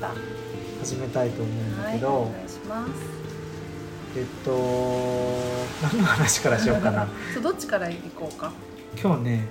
[0.00, 0.10] した。
[0.80, 2.90] 始めたいと思うんだはいけど、お願いします。
[4.16, 4.50] えっと
[5.82, 7.06] 何の話からしようかな。
[7.34, 8.52] そうどっちから行こうか。
[9.00, 9.48] 今日ね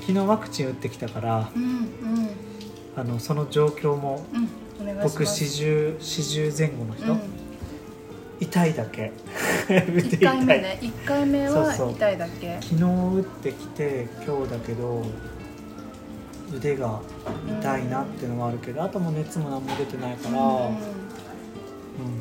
[0.00, 1.84] 昨日ワクチン打ってきたからうんうん。
[2.96, 4.48] あのその状況もうん
[4.80, 5.18] お願いします。
[5.18, 7.20] 僕40 40前後の人、うん。
[8.40, 9.12] 痛いだけ。
[9.68, 12.58] 打って1痛い回目ね 一回目は痛いだけ。
[12.60, 15.04] 昨日打ってきて今日だけど
[16.56, 17.00] 腕が
[17.60, 20.66] 痛いなっていうのはあるけど、あともう熱も何も出てないから、うん。
[20.68, 21.04] うん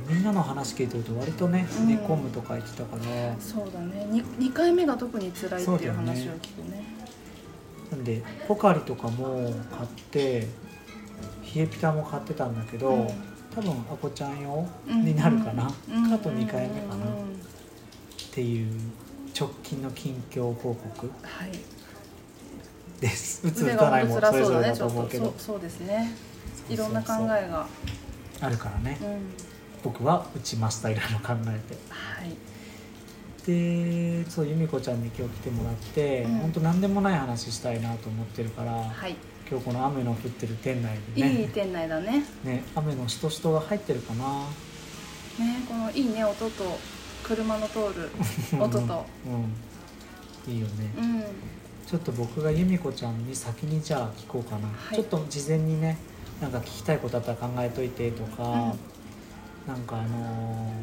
[0.07, 1.87] みんなの話聞いてると割とねうん。
[1.87, 4.05] 寝込むとか言ってたから、そうだね。
[4.11, 6.83] 2, 二回目が特に辛いっていう話を聞くね。
[7.91, 10.47] なんでポカリとかも買って冷
[11.55, 13.07] えピタも買ってたんだけど、うん。
[13.55, 16.09] 多分あこちゃん用うんになるかな、うん。
[16.09, 17.01] かと2回目かな、うん。
[17.01, 17.05] っ
[18.31, 18.71] ていう
[19.39, 21.07] 直近の近況報告。
[21.23, 21.51] はい
[23.03, 23.41] です。
[23.45, 24.95] 打つ腕打たないもそれぞれだそうだねちょっと。
[24.95, 26.15] 思うけどとそうですね
[26.69, 27.67] いろんな考えが。
[28.41, 29.19] あるからね、うん。
[29.83, 32.35] 僕は打ちましたいろいろ考えてはい。
[33.45, 36.37] でそう由美子ちゃんに今日来てもらって、うん。
[36.39, 39.15] 本当何でもない話したいなと思ってるから、はい。
[39.49, 41.41] 今日この雨の降ってる店内でね。
[41.41, 42.23] いい店内だね。
[42.43, 44.23] ね雨のしとしとが入ってるかな。
[45.39, 46.79] ねこのいいね音と
[47.23, 48.09] 車の通る
[48.59, 49.05] 音と。
[50.47, 51.23] うん、いいよね、うん
[51.85, 54.95] ちょっと僕が由美子ちゃんに先にじゃあ聞こうかな、はい。
[54.95, 55.97] ちょっと事前にね
[56.41, 58.75] なんか聞きたいことあったら考えといてとか、
[59.67, 60.73] なんかあの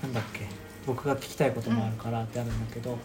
[0.00, 0.48] ーなんだっけ
[0.86, 2.98] 僕が聞きたいこともあるからってあるんだけど、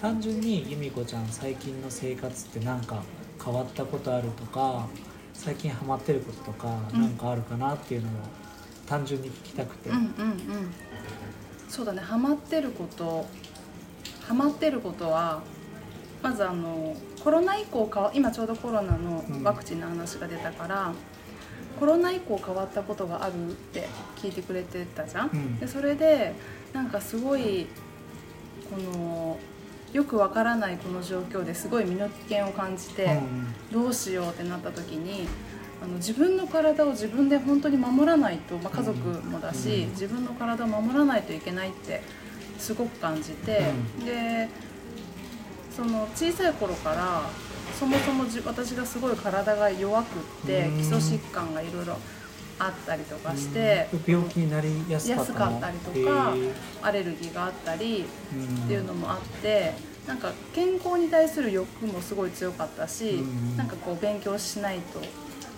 [0.00, 3.02] 単純に由美子ちゃん最近の生活って何か
[3.44, 4.88] 変わったことあるとか
[5.32, 7.00] 最近ハマってることとかうん。
[7.02, 8.10] 何かあるかなっていうのを
[8.86, 10.14] 単純に聞きたくて、うんうんうん。
[11.68, 12.00] そうだね。
[12.00, 13.26] ハマってること
[14.22, 15.42] ハマってることは
[16.22, 20.92] まずあのコロナ以降かわ今ちょうどコロナのワクチンの話が出たから、
[21.78, 25.58] コロナ以降変わったことがあるって聞いてくれてたじゃん、うん。
[25.58, 26.34] でそれで
[26.74, 27.66] なんかすごい
[28.70, 29.38] この
[29.92, 35.26] よくわからないこの状況ですごい身の危険を感じて、うんどうしようってなった時に
[35.82, 39.90] あの自分の体を自分で本当に守らないと、まあ、家族もだし、うん。
[39.90, 42.02] 自分の体を守らないといけないって
[42.58, 43.62] すごく感じて、
[43.98, 44.04] うん。
[44.04, 44.48] で
[45.80, 47.22] その小さい頃から
[47.78, 50.76] そもそもじ私がすごい体が弱くって、うん。
[50.76, 51.96] 基礎疾患がいろいろ
[52.58, 54.02] あったりとかして、うん。
[54.06, 56.34] 病気になりやすかったりとか
[56.82, 58.04] アレルギーがあったり
[58.34, 58.64] うん。
[58.64, 59.72] っていうのもあって
[60.06, 63.56] なんか健康に対する欲もすごい強かったし、うん。
[63.56, 65.00] なんかこう勉強しないと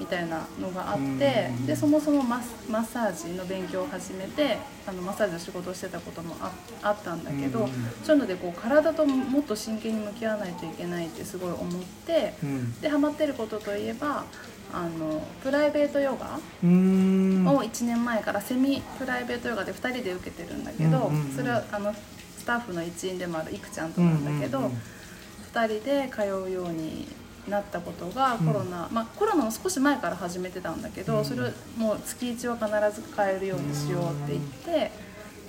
[0.03, 6.51] みたいなのがあって、うんでそもそもマッサージの勉強を始めてあのマッサージの仕事をしてたこともあ
[6.83, 7.69] あったんだけど、うん
[8.03, 12.81] そういうのでこう体ともっと真剣に向き合わないといけないってすごい思ってうん。
[12.81, 14.25] でハマってることといえば
[14.73, 21.37] あのプライベートヨガを1年前からセミプライベートヨガで2人で受けてるんだけど、うんうんうん。
[21.37, 24.79] それはあのスタッフの一員でもあるいくちゃんとなんだけど、うんうんうん
[25.53, 27.07] 2人で通うように
[27.49, 31.25] なったことがコロナ、まあコロナも少し前から始めてたんだけど、うん。
[31.25, 32.57] それをもう月1は
[32.91, 34.93] 必ず通えるようにしようって言って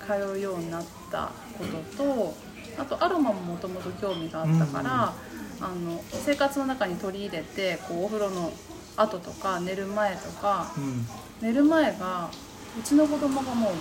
[0.06, 2.36] 通うようになったことと
[2.78, 5.14] あとアロマももともと興味があったから、
[5.62, 8.52] あの生活の中に取り入れてこうお風呂の
[8.98, 11.06] 後とか寝る前とかうん。
[11.42, 12.30] 寝る前が
[12.80, 13.74] うちの子供がもう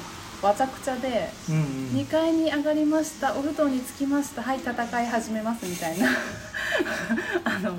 [0.42, 1.30] わちゃくちゃで。
[1.48, 1.62] うんうん。
[2.00, 6.08] 2階に上がりましたお布団に着きましたはい戦い始めますみたいな。
[7.44, 7.75] あの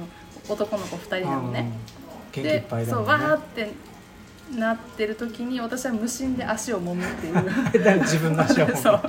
[0.47, 1.71] 男の子2人なのね。
[2.31, 3.71] でそうわーって
[4.55, 7.33] なってる時に私は無心で足を揉むっていう。
[7.83, 9.01] だ 自分の足をそう。
[9.01, 9.05] っ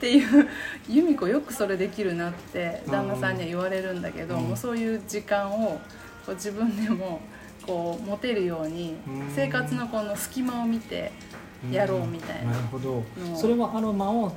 [0.00, 0.48] ていう
[0.88, 4.44] 由美子よくそれできるなって旦那さんには言われるんだけど、うん。
[4.48, 5.80] もうそういう時間を
[6.24, 7.20] こう自分でも
[7.66, 9.30] こう持てるようにうん。
[9.34, 11.12] 生活のこの隙間を見て
[11.70, 12.52] やろうみたいな。
[12.52, 13.02] なるほど。
[13.34, 14.32] それはアロマを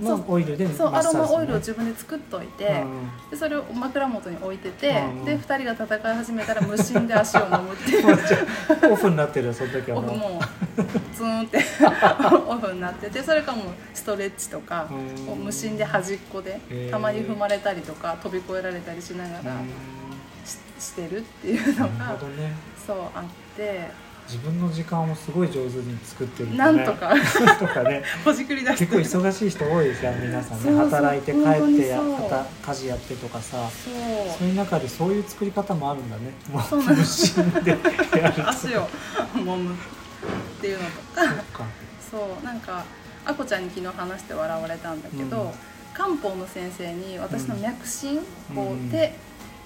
[0.00, 8.92] のオイルでマッそうアロマオイルをね自分で作っといて、うんでそれを枕元に置いてて、うんで2人が戦い始めたら無心で足を揉むっていう。
[8.92, 10.10] オフになってるよその時はもう。
[10.10, 11.58] オフもうツーンって
[12.48, 14.86] オフになっててそれかもうストレッチとか
[15.36, 19.68] 無心で端っこでたまに踏まれたりとか飛び越えられたりしながらうん。
[20.44, 22.18] ししてるっていうのなが
[22.86, 23.24] そうあっ
[23.56, 23.90] て
[24.28, 26.58] 自分の時間をすごい上手に作ってるね。
[26.58, 27.14] なんとか。
[27.58, 28.02] とかね。
[28.22, 28.86] ほじくり出して。
[28.86, 30.12] 結構忙しい人多いですよ。
[30.20, 31.42] 皆さんね働いて帰っ
[31.80, 32.00] てや
[32.66, 33.56] 家事やってとかさ。
[33.70, 33.94] そう。
[34.38, 36.34] そういう中でそういう作り方もあるんだね。
[36.52, 38.50] もそう無心でやると。
[38.50, 38.86] 足を
[39.34, 39.76] 揉むっ
[40.60, 40.92] ていうのと
[41.58, 41.64] か。
[42.10, 42.44] そう。
[42.44, 42.84] なんか
[43.24, 45.50] あこちゃんに昨日話して笑われたんだけど、うん。
[45.94, 48.18] 漢方の先生に私の脈診、
[48.50, 48.54] うん。
[48.54, 48.90] こううん。
[48.90, 49.14] 手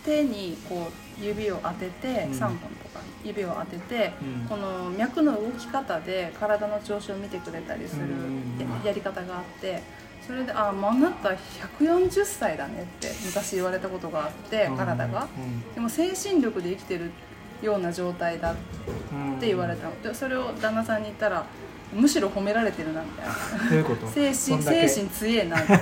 [0.04, 2.32] 手にこう指を当てて、うん。
[2.32, 4.48] 3本とか指を当てて、うん。
[4.48, 8.58] この脈の動き方で体の調子を見てくれたりするうん。
[8.58, 9.82] ややり方があって
[10.26, 15.26] それで「あああなた140歳だね」って昔言われたことがあって体が。
[15.74, 17.10] でも精神力で生きてる
[17.60, 18.54] ような状態だっ
[19.40, 20.02] て言われたの。
[20.02, 21.44] でそれを旦那さんに言ったら
[21.92, 23.34] むしろ褒められてるなみたいな。
[24.08, 25.74] 精神精神強えなって。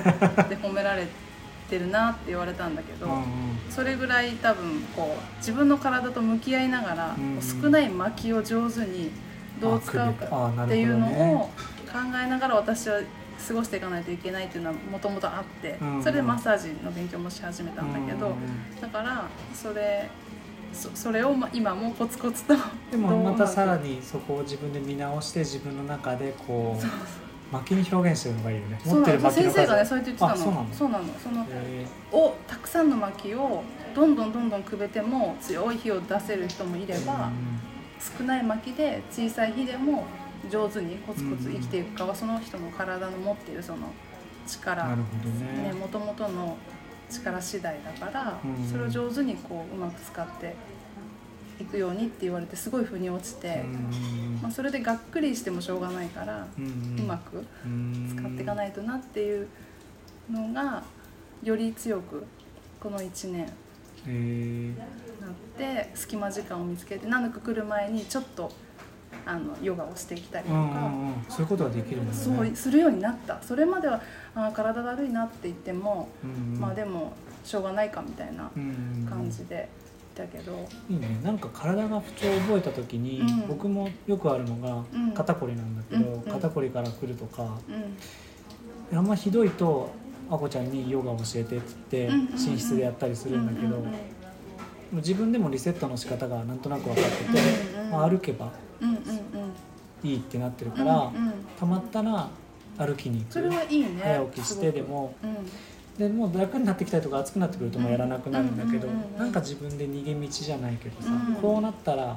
[0.56, 1.29] 褒められて
[1.78, 3.24] るなって言われたんだけど、うんうん。
[3.70, 7.42] それぐらい多分こう自分の体と向き合いながら、うんうん。
[7.42, 9.10] 少ない薪を上手に
[9.60, 11.50] どう使うかっていうのを
[11.86, 13.00] 考えながら私は
[13.48, 16.02] 過ごしていかないといけないっていうのはもともとあって、うんうん。
[16.02, 20.08] それでマッサージの勉強もし始めたんだけど、うんうんだからそれ
[20.72, 22.54] そそれをま今もコツコツと
[22.90, 26.82] でもまたさらににそこを自分で見直して自分の中でこう
[27.52, 28.80] 薪に表現してるのがいいよね。
[28.84, 30.32] 持ってる薪の先生がね数そうやって言ってたの。
[30.32, 30.36] あ
[30.72, 31.04] そうなの。
[31.18, 31.46] その
[32.12, 33.62] をたくさんの薪を
[33.94, 37.30] どんどんどんどんくべても強い火を出せる人もいれーば、
[38.18, 40.06] 少ない薪で小さい火でも
[40.50, 43.88] 上手にコツコツ生きていくかはその人の体の持っているその
[44.46, 45.70] 力なるほどね。
[45.70, 46.56] ねもともとの
[47.10, 48.66] 力次第だから、うん。
[48.66, 50.54] それを上手にこううまく使って
[51.62, 53.64] いくようにって言われてすごい腑に落ちて、
[54.42, 57.44] まあ、それでがっくりしてもしょうがないから、うまく
[58.08, 59.48] 使っていかいないとなっていう
[60.30, 60.82] のが
[61.42, 62.24] より強く
[62.80, 63.52] この1年
[64.06, 64.74] え
[65.20, 68.50] なって隙間時間を見つけて何度か来る前にちょっと
[69.26, 70.92] あのヨガをしてきたりとか、
[71.28, 72.18] そういうことができるんだね。
[72.18, 73.42] そうするようになった。
[73.42, 74.00] それまでは
[74.34, 76.60] あー体だるいなって言っても、うんうん。
[76.60, 77.12] まあでも
[77.44, 79.06] しょうがないかみたいなうんうんうん
[80.14, 81.20] たけど、いいね。
[81.22, 83.48] なんか体が不調を覚えた時に、うん。
[83.48, 85.12] 僕もよくあるのがうん。
[85.12, 86.12] 肩こりなんだけど、うん。
[86.14, 86.20] うん。
[86.22, 87.58] 肩こりから来るとか
[88.92, 88.98] うん。
[88.98, 89.90] あんまひどいと
[90.30, 93.84] あこちゃんにヨガ教えてって言って寝室でやったりするんだけど、
[94.92, 98.52] 自分でもリセットの仕方がなんとなく分かってて、まあ歩けば
[100.02, 101.12] いいってなってるから、
[101.58, 102.28] たまったら
[102.78, 103.32] 歩きに行く。
[103.32, 104.00] それはいいね。
[104.02, 105.36] 早起きしてでもうん
[106.00, 108.88] でもう楽になってきたりとか暑くなってくるともうやらなくなるんだけど、
[109.18, 111.34] なんか自分で逃げ道じゃないけどさ、うん。
[111.34, 112.16] こうなったら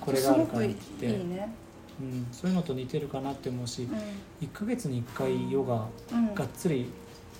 [0.00, 1.06] これがあるからって。
[1.06, 1.52] ね、
[2.00, 5.86] うん、そういうのと似てるかなって思うし、う1ヶ月に1回ヨガ
[6.34, 6.86] がっつり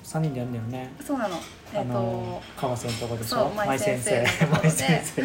[0.02, 1.36] 3人でやるんだよね、そうなの。
[1.72, 3.36] えっ、あのと川瀬のとこでしょ？
[3.36, 4.24] そう舞先生。
[4.46, 5.22] 舞先生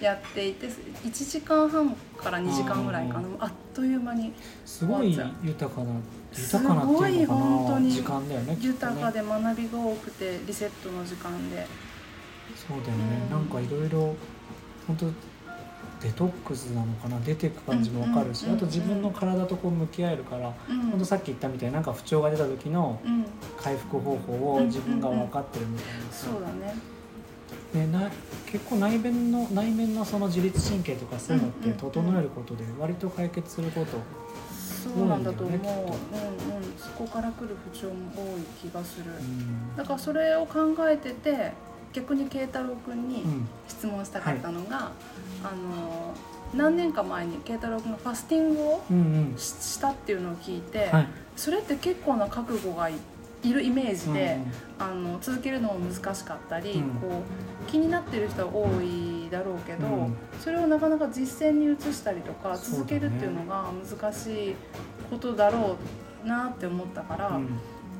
[0.04, 3.20] やっていて1時間半から2時間ぐらいかな。
[3.20, 4.32] うんあっという間に。
[4.64, 5.90] すごい豊かな
[6.32, 11.66] す豊かなっていうのかごい本当にな時間だよね豊かで学びが多くてリセットの時間で。
[12.54, 14.14] そうだよね、うんなんかいろいろ
[14.86, 15.06] 本当
[16.06, 17.18] デトックスなのかな？
[17.20, 20.90] 出ていく感じもわかるし、あと自分の体とこう向き合えるから、うん。
[20.90, 23.24] 本当さっき言ったみたいになんか不調が出た時のうん。
[23.60, 26.00] 回復方法を自分が分かってるみたいな。
[26.12, 26.74] さ、そうだね。
[27.74, 28.10] ね、な
[28.46, 33.98] 結構内面の内面のその自律神経とかそういうのって整えることで割と解決すること、
[34.54, 36.62] そうなんだと思う、うんうん。
[36.78, 39.76] そこから来る不調も多い気がする、うん。
[39.76, 41.52] だからそれを考えてて
[41.96, 43.48] 逆に慶太郎君にうん。
[43.66, 44.92] 質問したかったのが、
[45.42, 46.14] あの
[46.54, 48.82] 何年か前に慶太郎君がファスティングを
[49.38, 51.08] ししたっていうのを聞いて、はい。
[51.36, 52.94] それって結構な覚悟がい
[53.42, 54.38] いるイメージで、
[54.78, 56.90] うんあの続けるのも難しかったり、うん。
[57.00, 57.22] こ
[57.66, 60.16] う気になってる人は多いだろうけど、うん。
[60.38, 64.54] それをなかなか実践に移したりとか続けるっていうのが難しい
[65.08, 65.76] ことだろ
[66.24, 67.48] うなって思ったから、うん。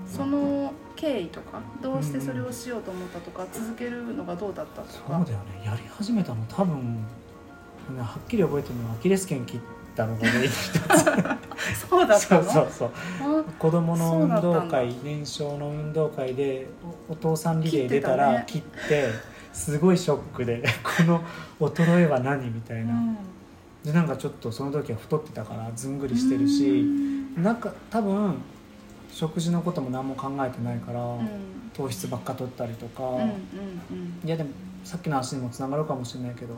[0.07, 5.17] その経緯とかどうしてそれをしようと思ったとか、続けるのがどうだったとか。
[5.17, 5.65] そうだよね。
[5.65, 7.05] やり始めたの多分
[7.99, 9.61] はっきり覚えてるのはアキレス腱切っ
[9.95, 11.87] たのが原因の一つ。
[11.89, 12.91] そうだったそうのそうそう。
[13.21, 16.67] あ子供の運動会年少の運動会で
[17.09, 19.11] おお父さんリレー出たら切って
[19.53, 21.23] すごいショックで この
[21.61, 23.19] 衰えは何みたいな、うん。
[23.85, 26.85] でなんかちょっとその時は太ってたからずんぐりしてるし
[27.37, 28.37] なんか多分
[29.17, 31.29] 食事のことも何も考えてないから、うん。
[31.73, 33.33] 糖質ばっか取ったりとか、うんうんうん。
[34.23, 34.51] いやでも
[34.85, 36.57] さっきの話にもつながるかもしれないけど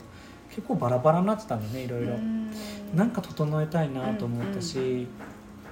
[0.50, 2.50] 結構バラバラになってたんだよねいろいろ、うん。
[2.97, 5.07] なんか整えたいなと思ったし、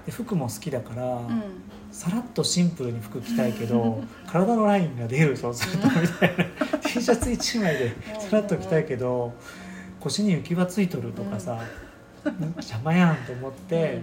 [0.05, 1.43] で服も好きだから、うん。
[1.91, 6.45] さらっとシンプルに服着たいけど体のラインが出るそうするとみたいな。
[6.79, 9.35] T シャツ1枚でさらっと着たいけど
[9.99, 11.61] 腰に浮き輪ついとるとかさ、
[12.25, 14.03] 邪魔やんと思って、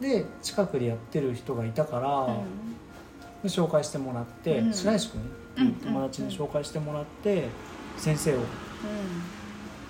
[0.00, 4.72] で近くでやってる人がいたから、紹介してもらって、うん。
[4.72, 5.24] 白石君っ
[5.54, 7.48] ていう友達に紹介してもらって、
[7.96, 8.38] 先生を。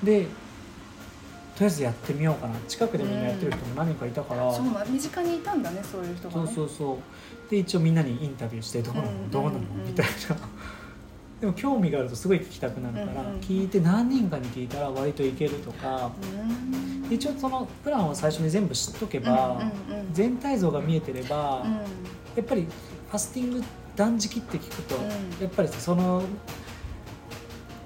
[0.03, 0.27] で
[1.55, 2.55] とりあえずやってみようかな。
[2.67, 7.51] 近くでみんなやってる人も何人かいたから、そうなん身近にいたんだねそういう人がそうねそうそう。
[7.51, 9.31] で一応みんなにインタビューしてどうなの、うん。
[9.31, 9.87] どうなの、うん。
[9.87, 10.37] みたいな
[11.41, 16.11] でも興味があるとすごい聞きたくなるから、聞いて何人かに聞いたら割といけるとか。
[16.33, 17.13] うん。
[17.13, 19.61] 一応そのプランを最初に全部知っとけば、
[20.13, 21.73] 全体像が見えてれば、うん。
[21.73, 21.81] や
[22.41, 23.65] っぱりファスティング
[23.95, 25.03] 断食って聞くと、うん。
[25.03, 26.23] やっぱりその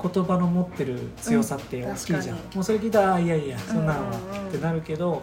[0.00, 5.22] 言葉の持ってる強さって大きいじゃん、もうそれ聞いたらあいやいやそんなのはってなるけど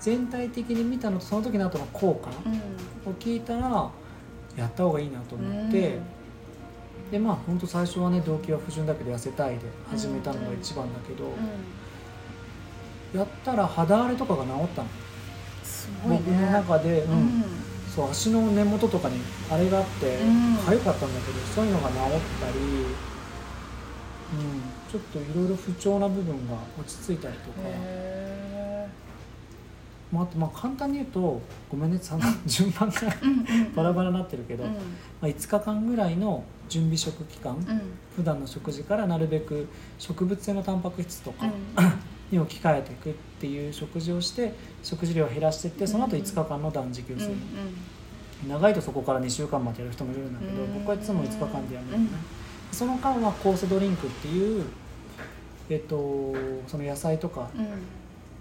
[0.00, 3.12] 全体的に見たのとその時の後の効果うん。
[3.12, 3.88] を聞いたら
[4.56, 6.00] やった方がいいなと思って、
[7.10, 9.60] でまあ本当最初はね動機は不純だけど痩せたいで
[9.90, 11.32] 始めたのが一番だけど、
[13.14, 14.88] やったら肌荒れとかが治ったの、
[15.64, 16.22] すごいね。
[16.26, 17.12] 僕の中で、うん。
[17.12, 17.44] うん。
[17.94, 19.18] そう足の根元とかに
[19.50, 20.56] あれがあってうん。
[20.56, 22.58] 痒かったんだけど、そういうのが治ったり、
[24.30, 24.60] うん、
[24.92, 28.57] ちょっといろいろ不調な部分が落ち着いたりとか、へ
[30.12, 32.00] まあ、あとまあ簡単に言うとごめんね
[32.46, 32.96] 順番が
[33.74, 34.70] バラバラになってるけど、うん。
[34.70, 34.78] ま
[35.22, 37.80] あ、5日間ぐらいの準備食期間、うん。
[38.16, 41.52] 普段の食事からなるべく植物性のタンパク質とかうん。
[42.30, 47.32] に置き換えていくっていう食事をして食事量を減らしていってその後5日間の断食をする、
[48.46, 50.74] 長いとそこから2週間までやる人もいるんだけど、うん。
[50.74, 52.08] 僕はいつも5日間でやるんだよね、
[52.70, 52.76] うん。
[52.76, 54.64] その間は酵素ドリンクっていう
[55.70, 56.34] えっと
[56.66, 57.66] その野菜とかうん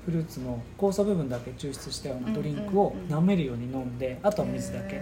[0.07, 4.95] フルーツの酵素部分だけ抽出したようなドリンクを舐めるように飲んであとは水だけ。
[4.95, 5.01] へ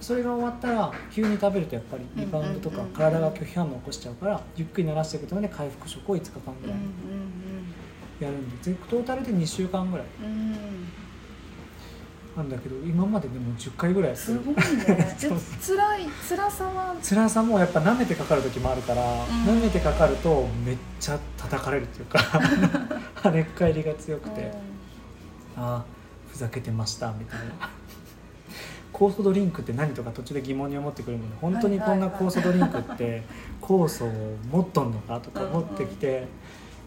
[0.00, 6.76] それが終わったら急に食べるとやっぱりリバウンドとか体が拒否反応を起こしちゃうからゆっくり慣らしていくために回復食を5日間ぐらい
[8.20, 10.06] やるんで全トータルで2週間ぐらい
[12.36, 15.14] なんだけど今まででも10回ぐらいすごいね。
[15.16, 15.38] そう。
[15.60, 16.96] つらい辛さは？
[17.00, 19.06] 辛さもやっぱ舐めてかかる時もあるから、ん。
[19.46, 22.18] 舐めてかかるとめっちゃ叩かれるっていうか
[23.14, 24.52] 跳ねっ返りが強くて、
[25.56, 25.84] ああ
[26.28, 27.70] ふざけてましたみたいな。
[28.92, 33.24] 酵素ドリンクって何とか途中で疑問に思ってくるもんで本当にこんな酵素ドリンクって
[33.60, 36.28] 酵素を持っとんのかとか思ってきて、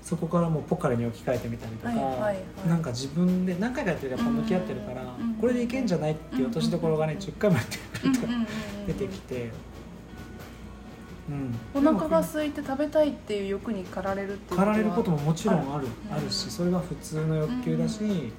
[0.08, 2.38] そこからもうポカレに置き換えてみたりとか、はいはいはい。
[2.70, 8.48] なんか自分で何回かやってるやっぱ向き合ってるから、うんこれでいけんじゃないっていう落としどころがね10回もやってうんるとうんうんうん。
[8.88, 9.52] 出てきて。
[11.30, 18.32] うん、お腹が空いて食べたいっていう欲に駆られるっていう駆られることももちろんあるあるしそれが普通の欲求だし、うんっ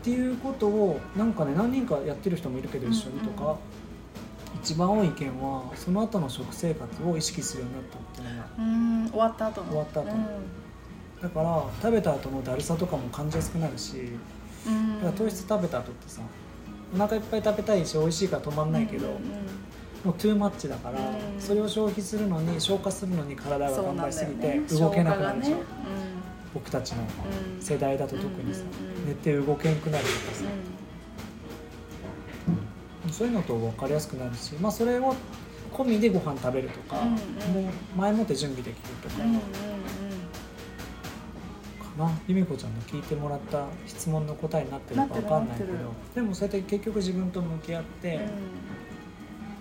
[0.00, 3.56] ていうことをなんかね何人かやってる人もいるけど一緒にとか、うんうん
[4.62, 10.26] 一番多い意見はその後の食生活を意識するようになったっていうのがうん終わった後の終わった後うん
[11.22, 14.12] だから食べた後のだるさとかも感じやすくなるし
[14.66, 14.94] うん。
[14.96, 16.22] だから糖質食べた後ってさ
[16.94, 19.20] お腹いっぱい食べたいし美味しいから止まんないけど、うんうん
[20.04, 21.40] もうトゥーマッチだから、うん。
[21.40, 26.08] それを消費するのに消化するのに体が頑張りすぎて動けなくなるでしょ、消化がね。
[26.54, 27.56] 僕たちのうん。
[27.56, 29.08] うん世代だと特にさ、うんうんうん。
[29.08, 30.44] 寝て動けんくなるとかさ、
[33.12, 35.16] そういうのと分かりやすくなるし、まあ、それを
[35.72, 37.64] 込みでご飯食べるとか、うんうん。
[37.64, 39.14] もう前もって準備できるとか
[41.98, 45.72] な、由美子ちゃんの聞いてもらった質問の答えになってるか分かんないけど
[46.14, 48.20] でもそうやって結局自分と向き合って、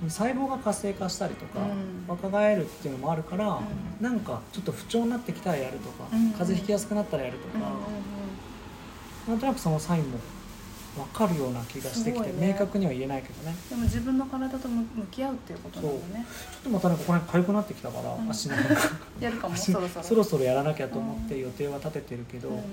[0.08, 2.06] 細胞が活性化したりとか、うん。
[2.08, 3.62] 若返るっていうのもあるから、ん。
[4.00, 6.32] なんかちょっと不調になってきたらやるとか、うん。
[6.34, 7.70] 風邪ひきやすくなったらやるとか、うんうん。
[9.30, 10.20] なんとなくそのサインも
[10.98, 12.48] 分かるような気がしてきて、ね。
[12.48, 13.56] 明確には言えないけどね。
[13.70, 16.26] でも自分の体と向き合うっていうことなんだね。
[16.52, 18.30] ちょっとまたねここら辺痒くなってきたから、うん。
[18.30, 18.74] 足のなんか
[19.20, 19.54] やるかも。
[19.54, 20.04] 足そろそろ。
[20.04, 22.64] そろそろやらなきゃと思ってうん予定は立ててるけど、うんうん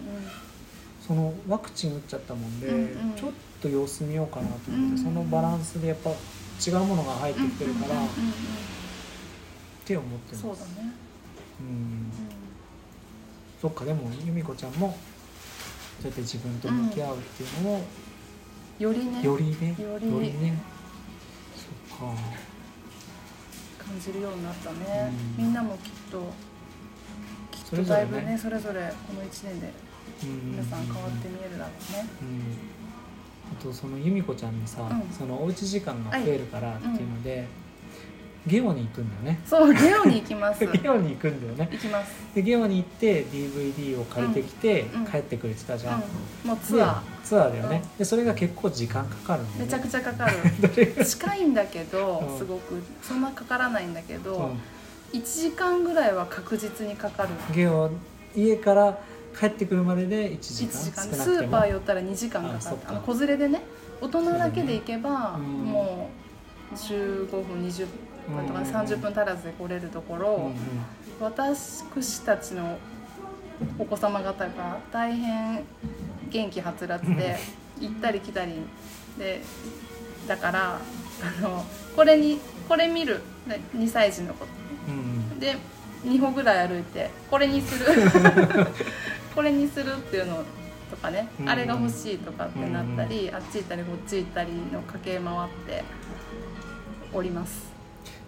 [1.07, 3.14] そのワクチン打っちゃったもんで、うんうん。
[3.14, 8.09] ちょっと様子見ようかなと思って、うんそのバランスでやっぱ違うものが入ってきてるから、っうんうんうん。
[9.85, 10.43] て思ってます。
[10.43, 10.93] そうだね。
[11.61, 12.11] うん。
[13.61, 14.97] そっかでも由美子ちゃんも
[16.00, 17.83] そうやって自分と向き合うっていうのを、
[18.78, 19.23] よりね。
[19.23, 19.76] よりね。
[19.78, 20.59] よりね。
[21.57, 22.14] そっか。
[23.78, 25.12] 感じるようになったね。
[25.38, 25.45] うん。
[25.45, 26.33] みんなもきっと
[27.50, 29.73] きっとだいぶねそれぞれこの1年で
[30.23, 30.50] うん。
[30.52, 32.09] 皆さん変わって見えるだろうね。
[32.23, 32.40] うん。
[33.59, 35.12] あとその由美子ちゃんにさ、うん。
[35.12, 37.47] そのおうち時間が増えるからっていうので、
[38.47, 39.41] ゲオに行くんだよね。
[39.47, 40.65] そうゲオに行きます。
[40.67, 41.69] ゲオに行くんだよね。
[41.73, 42.13] 行きます。
[42.35, 45.07] でゲオに行って DVD を借りてきて、うんうん。
[45.07, 46.03] 帰ってくるってたじゃん、
[46.45, 46.51] うん。
[46.51, 47.01] もうツアー。
[47.01, 49.65] でツアーだよね、うんでそれが結構時間かかるんだよね。
[49.65, 50.37] めちゃくちゃかかる。
[51.05, 52.39] 近いんだけどうん。
[52.39, 52.83] すごく。
[53.03, 54.37] そんなかからないんだけど、
[55.13, 55.19] うん。
[55.19, 57.91] 1時間ぐらいは確実にかかるゲオ
[58.37, 58.99] 家から
[59.39, 61.17] 帰ってくるまでで1時1間。
[61.17, 62.71] スーパー寄ったら2時間かかっか。
[62.71, 63.63] るあの子連れでね
[64.03, 65.39] 大人だけで行けば、ね。
[65.39, 65.45] うん。
[65.65, 66.11] も
[66.73, 70.50] う15分20分とか、ねうん30分足らずで来れるところ、
[71.21, 71.85] 私
[72.25, 72.78] たちの
[73.78, 75.64] お子様方が大変
[76.31, 77.37] 元気はつらつで
[77.81, 78.54] 行ったり来たり
[79.19, 79.40] で
[80.26, 80.81] だから
[81.38, 81.64] あの
[81.95, 84.47] これにこれ見るで2歳児の子。
[84.88, 85.57] うんで
[86.04, 87.87] 2歩ぐらい歩いてこれにする。
[89.35, 90.45] これにするっていうの
[90.90, 95.85] とかね、うんあれが欲しいとかってなったり、あっち行ったりこっち行ったりの駆け回って
[97.12, 97.63] おります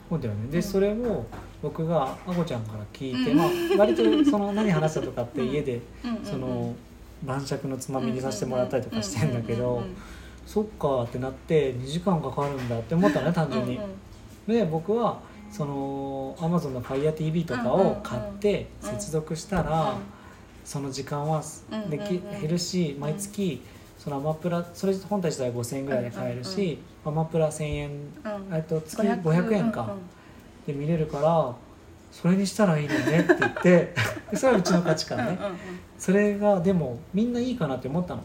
[0.09, 0.51] そうだよね。
[0.51, 0.63] でうん。
[0.63, 1.27] それを
[1.63, 3.39] 僕があこちゃんから聞いて、うん。
[3.39, 3.49] まあ、
[3.79, 5.81] 割とその何話したとかって家で
[6.25, 6.75] その
[7.23, 9.83] 晩酌のつまみにさせてもらったりとかしてんだけど
[10.47, 13.81] そっかってなって2時間かかるんだって思ったのね単純に。
[14.47, 15.21] で僕は
[15.51, 19.97] その Amazon の FireTV とかを買って接続したら
[20.65, 21.43] その時間は
[21.89, 23.63] でき減るし毎月
[24.07, 28.55] そのアマプラそれ本体自体は5000円ぐらいで買えるしアマプラ1000円うん。
[28.55, 29.97] えっと月500円か。
[30.65, 31.53] で見れるから
[32.13, 33.95] それにしたらいいのねって言って
[34.35, 35.25] それはうちの価値観ね。
[35.25, 35.59] うんうんうん。
[35.99, 38.23] それがでもみんないいかなって思ったの。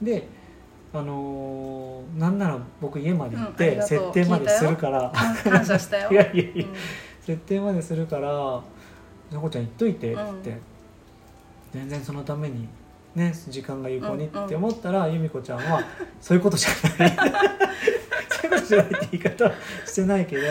[0.00, 0.06] うん。
[0.06, 0.28] で
[0.94, 5.12] あのーなんなら僕家まで行って設定までするから。
[5.44, 6.10] うん感謝したよ。
[6.12, 6.64] いやいやいや。
[6.64, 6.74] うん。
[7.22, 8.28] 設定までするから
[9.34, 10.60] 「なこちゃん言っといて」って言って、うん。
[11.72, 12.68] 全然そのために
[13.16, 15.82] ね時間が有効にうんうんって思ったら、由美子ちゃんは
[16.20, 17.16] 「そういうことじゃない」
[18.30, 19.52] そういうことじゃないって言い方は
[19.84, 20.42] してないけど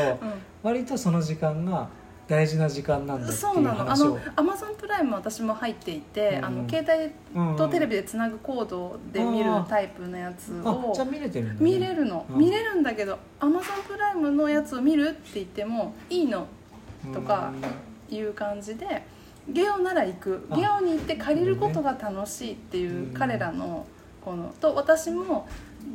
[0.63, 1.87] 割とその時間が
[2.27, 3.91] 大事な時間なんだっていうそうなの。
[3.91, 6.85] あのアマゾンプライム私も入っていて、うんあの携
[7.35, 12.39] 帯とテレビビでつなぐコードで見るタイプのやつあをじゃあ見れてるね、見れるの、うん。
[12.39, 16.47] 見れるんだけどアマゾンプライムのやつを見るって言ってもいいの。
[17.13, 17.53] とか
[18.09, 19.03] いう感じで
[19.47, 20.47] ゲオなら行く。
[20.49, 20.55] あ。
[20.55, 23.13] ゲオに行って借りることが楽しいっていううん。
[23.13, 23.85] 彼らの
[24.23, 25.47] このと私も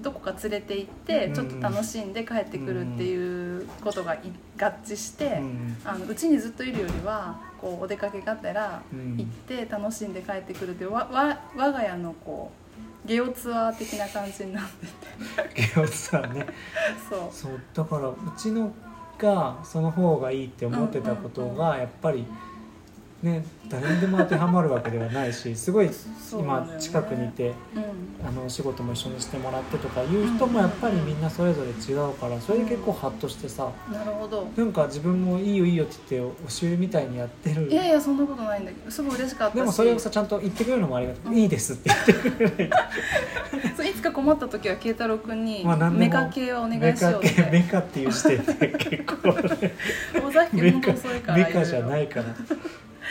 [0.02, 1.34] どこか連れて行ってうん。
[1.34, 4.20] ちょっと楽しんで帰ってくるっていうことがい
[4.58, 5.76] 合致してうん。
[5.84, 9.16] あのうちにずっといるよりはこうお出かけがてらうん。
[9.16, 12.50] 行って楽しんで帰ってくるっていうわわ我が家のこ
[13.04, 14.86] うゲオツアー的な感じになって
[15.54, 15.66] て。
[15.74, 16.46] ゲオツアーね。
[17.08, 17.20] そう。
[17.32, 18.72] そうだからうちの
[19.18, 22.24] がその方がいいって思ってたことがやっぱり
[23.22, 25.90] ね誰にでも当てはまるわけではないし すごい
[26.32, 28.26] 今近くにいてうん。
[28.26, 34.46] あのお仕事も一緒にしてもらってとかいう人もやっぱりみんなそれぞれ違うからそれで結構ハッとしてさなるほど。
[34.56, 37.70] なんか自分もいいよいいよって言って押し売りみたいにやってる。
[37.70, 39.56] いやいやそんなことないんだけどすごい嬉しかったし。
[39.58, 42.70] でもそれをさちゃんと言ってくれるのもありがたい、いいですって言ってくれる。
[43.76, 49.72] そういつか困った時は慶太郎君にメカ系はお願いしようっ系メてカっていう時点で結構ね
[50.22, 52.26] 尾崎も遅いからメカじゃないいから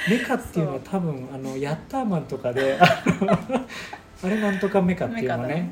[0.07, 5.71] メカっていうのは多分あのヤッターマンとかで あれなんとかメカっていうのね。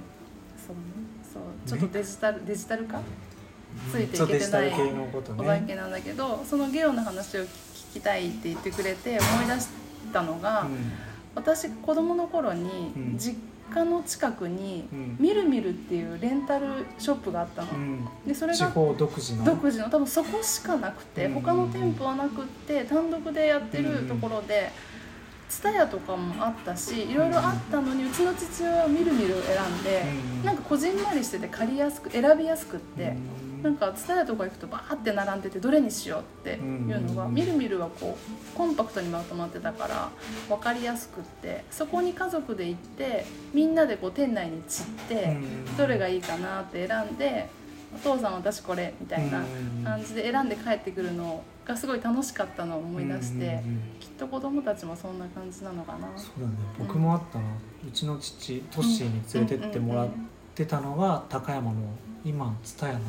[0.66, 0.82] そうね。
[1.34, 1.80] そう。
[1.80, 3.00] ちょっとデジタルデジタル化？
[3.92, 5.64] ついていけてないおだね。
[5.68, 7.48] けなんだけどそのゲオの話を聞
[7.94, 9.68] きたいって言ってくれて思い出し
[10.12, 10.68] たのが、
[11.36, 13.18] 私子供の頃にうん。
[13.18, 13.38] 実
[13.74, 15.18] 家の近くにうん。
[15.20, 18.08] みるみるっていうレンタルショップがあったの、うん。
[18.26, 19.46] でそれが地方独自の。
[19.46, 19.90] 独自の。
[19.90, 21.34] 多分そこしかなくてうん。
[21.36, 24.72] 他の店舗はなくって単独でやってるところで
[25.50, 30.04] TSUTAYA とかもあったしいろいろあったのにうちの父親はみるみる選んで
[30.40, 30.44] うん。
[30.44, 37.34] なんかこじんまりしてて借りやすく選びやすくってうんなんか TSUTAYA とか行くとバーって並んでてどれにしようっていうのがうん。
[37.34, 40.10] みるみるはこうコンパクトにまとまってたから
[40.48, 45.78] 分かりやすくってそこに家族で行ってみんなでこう店内に散ってうん。
[45.78, 47.50] どれがいいかなって選んで
[47.96, 49.84] お父さん私これみたいなうん。
[49.84, 53.62] 感じで選んで帰ってくるのがすごい楽しかったのを思い出して
[54.00, 56.08] きっと子供たちもそんな感じなのかな。
[56.16, 56.54] そうだね。
[56.80, 57.46] 僕もあったな。
[57.88, 60.08] うちの父トッシーに連れてってもらっ
[60.56, 61.80] てたのが高山の
[62.26, 63.00] 今蔦屋の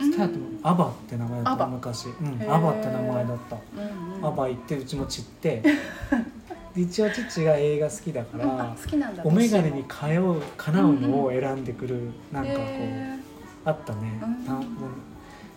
[0.00, 2.06] 蔦屋ってアバって名前だった昔。
[2.08, 2.52] うん。
[2.52, 3.56] アバって名前だった。
[3.76, 4.26] うんうん。
[4.26, 5.62] アバ行ってうちも散って。
[6.74, 13.18] で一応父が映画好きだかうんあら好きなんだお眼鏡に通うかなうのを選んでくるなんかこうへ
[13.64, 14.20] あったね。
[14.22, 14.66] うん。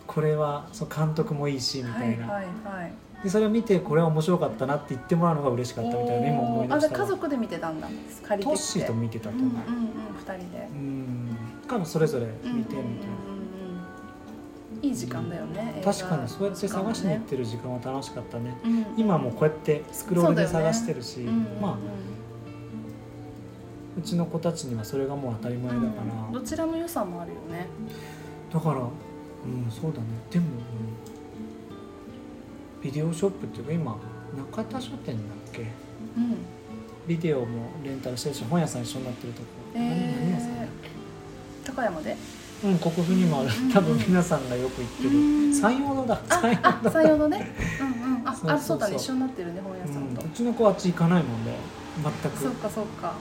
[0.07, 2.93] これはそう監督もいいしみーたいな、はいはいはい。
[3.23, 7.87] でそれを見てこれは面白かったなって言ってもらうのが嬉しかったみたいな今思い出したわ家族で見てたんだ。
[8.27, 9.45] 借りてトッシーと見てたと思う。
[9.45, 10.67] うんうんうん二人で。
[10.71, 11.37] うん。
[11.67, 13.22] かもそれぞれ見てみたいな、うんうんうんうん
[14.83, 18.53] いい時間だよね確かにそうやって探しに行ってる時間は楽しかったね。
[18.65, 18.85] うん。
[18.97, 21.61] 今もこうやってスクロールで探してるし、うんうんうん。
[21.61, 21.77] まあ。
[23.97, 25.87] うちの子たちにはそれがもう当たり前だから、
[26.27, 26.33] うん。
[26.33, 27.67] どちらの良さもあるよね。
[28.51, 28.91] だからうん
[29.71, 30.05] そうだね。
[30.29, 30.49] でも、う
[32.79, 32.83] ん。
[32.83, 33.97] ビデオショップっていうか今
[34.51, 35.61] 中田書店だっけ？
[35.61, 35.63] う
[36.19, 36.37] ん。
[37.07, 42.11] ビデオもレンタルしてるし本屋さん一緒になってるとこ、何何屋さんだっえー高山で？
[42.11, 42.17] け
[42.63, 43.49] うん国府にもある。
[43.49, 45.09] うん多分皆さんがよく行ってる。
[45.09, 45.13] う
[45.49, 45.53] ん。
[45.53, 46.19] 山陽堂だ。
[46.29, 47.55] あ山陽のね。
[47.79, 48.27] うんうん。
[48.27, 48.55] あ そうそうそう。
[48.55, 48.95] あそうだね。
[48.95, 50.21] 一緒になってるね本屋さんと。
[50.21, 50.27] うん。
[50.27, 51.55] うちの子はあっち行かないもんね。
[52.01, 52.37] 全く。
[52.37, 53.13] そっかそっか。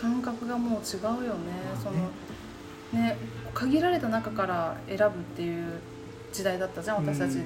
[0.00, 1.52] 感覚がもう違うよね。
[1.82, 3.16] そのね
[3.54, 5.80] 限られた中から選ぶっていう
[6.32, 7.38] 時代だったじゃん私たち、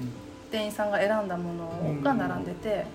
[0.51, 2.85] 店員さんが選んだものが並んでて、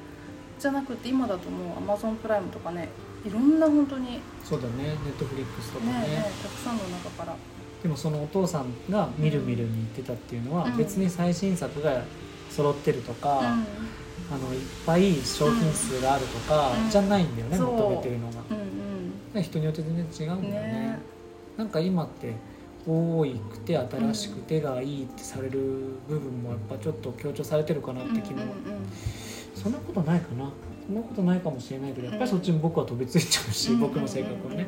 [0.58, 2.88] じゃなくて今だともうアマゾンプライムとかね
[3.24, 4.20] いろんな本当に。
[4.44, 4.84] そうだね。
[4.84, 5.92] ネットフリックスとかね。
[5.92, 7.36] ねねたくさんの中から。
[7.82, 10.76] でもそのお父さんがみるみるに言ってたっていうのは、うん。
[10.76, 12.02] 別に最新作が
[12.50, 13.44] 揃ってるとか、うん。
[13.44, 16.90] あのいっぱい商品数があるとか、うん。
[16.90, 17.72] じゃないんだよね、そう。
[17.72, 20.72] 求めてるのが、うん人によって全然違うんうんだよね。
[20.72, 20.98] ね
[21.56, 22.34] なんか今って
[22.86, 25.60] 多くて新しくてがいいってされる
[26.08, 28.54] 部分もやっぱちょっと強調されてるかなって気も、うんうん。
[29.54, 30.50] そんなことないかな
[30.86, 33.80] そんなことないかもしれないけどやっぱりそっちに僕は飛びついちゃうし、うん。
[33.80, 34.66] 僕の性格はね、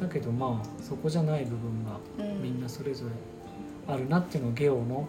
[0.00, 1.98] だけどまあそこじゃない部分が
[2.42, 3.12] みんなそれぞれ
[3.86, 5.08] あるなっていうのをゲオの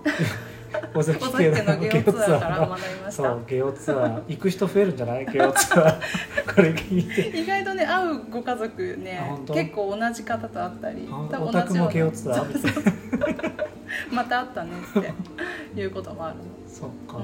[0.94, 4.22] 尾 尾崎崎家のゲオツアーそうゲオツアー。
[4.28, 5.26] 行く人増えるんじゃない？
[5.26, 6.00] ゲオツアー。
[6.56, 7.30] これ聞いて。
[7.40, 12.74] 意外とね会うご家族あね結構同じ方と会ったりあ多分オタクもゲオツアーみたい
[13.38, 13.56] な。
[14.12, 16.44] また会ったねっていうこともあるの。
[16.68, 17.22] そっか、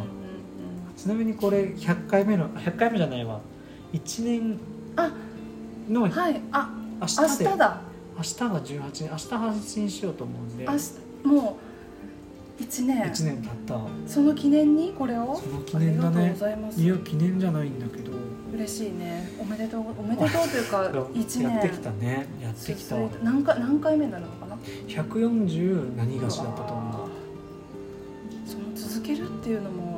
[1.02, 3.42] ちなみにこれ100回目の100回目じゃないわ。
[3.92, 4.60] 1年
[4.96, 5.12] あ
[5.90, 6.40] のうんはい。
[6.52, 6.70] あ
[7.02, 7.46] 明日で。
[7.46, 7.82] 明日だ。
[8.18, 9.04] 明日が18日。
[9.10, 10.64] 明日配信しようと思うんで。
[10.64, 10.80] 明日
[11.28, 11.58] も
[12.60, 13.02] う1年。
[13.02, 13.80] 1年経った。
[14.06, 14.94] その記念に？
[14.94, 15.36] これを？
[15.36, 16.80] その記念だありがとうねございます。
[16.80, 18.12] いや記念じゃないんだけど。
[18.54, 19.28] 嬉しいね。
[19.40, 20.84] おめでとうおめでとうというか
[21.18, 21.50] 1年。
[21.50, 22.28] やってきたね。
[22.40, 22.96] やってきた。
[22.96, 24.56] わ続いて何回何回目になるのかな
[24.88, 27.10] ？140何がしだったと思う。
[28.46, 29.91] その続けるっていうのも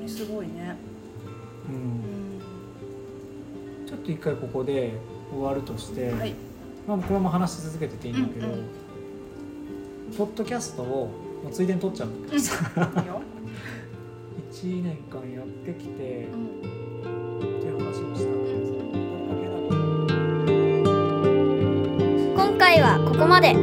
[0.00, 0.76] にすごいね。
[1.68, 1.76] ううん。
[2.38, 4.92] んちょっと一回ここで
[5.32, 6.34] 終わるとして、はい。
[6.86, 8.66] まあ、このまま話し続けてていいんだけど、うんうん。
[10.16, 11.10] ポッドキャストを
[11.44, 12.54] もうついでに撮っちゃうんだけどさ、
[13.00, 13.20] いいよ、
[14.52, 16.46] 1年間やってきてうん。
[17.38, 18.30] っていう話をした
[22.34, 23.54] 今回はここまで